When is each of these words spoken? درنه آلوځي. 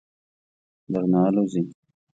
درنه 0.91 1.19
آلوځي. 1.27 1.63